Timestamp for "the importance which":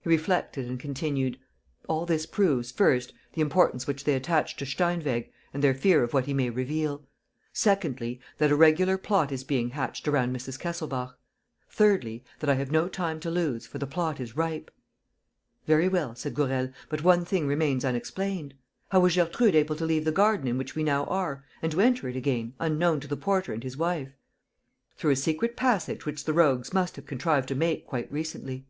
3.34-4.02